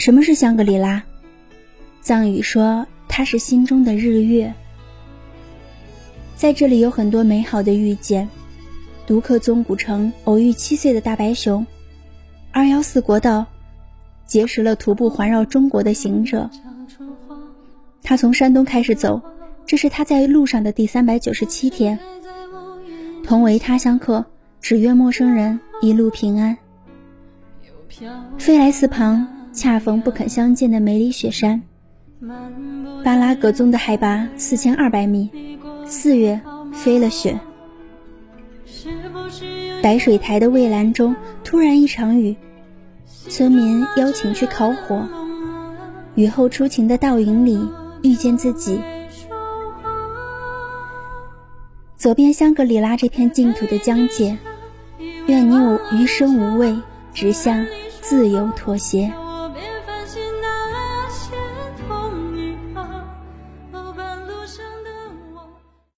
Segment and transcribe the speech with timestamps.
[0.00, 1.02] 什么是香格里拉？
[2.00, 4.54] 藏语说它是心中的日月，
[6.36, 8.26] 在这里有很多美好的遇见。
[9.06, 11.66] 独克宗古城偶遇七岁的大白熊，
[12.50, 13.44] 二幺四国道
[14.24, 16.48] 结识了徒步环绕中国的行者。
[18.02, 19.20] 他从山东开始走，
[19.66, 21.98] 这是他在路上的第三百九十七天。
[23.22, 24.24] 同为他乡客，
[24.62, 26.56] 只愿陌生人一路平安。
[28.38, 31.62] 飞来寺旁，恰逢不肯相见的梅里雪山。
[33.04, 35.30] 巴拉格宗的海拔四千二百米，
[35.86, 36.40] 四月
[36.72, 37.38] 飞了雪。
[39.82, 42.36] 白水台的蔚蓝中，突然一场雨，
[43.06, 45.08] 村民邀请去烤火。
[46.14, 47.66] 雨后初晴的倒影里，
[48.02, 48.80] 遇见自己。
[51.96, 54.38] 走遍香格里拉这片净土的疆界，
[55.26, 56.76] 愿你我余生无畏，
[57.12, 57.66] 只向
[58.00, 59.12] 自由妥协。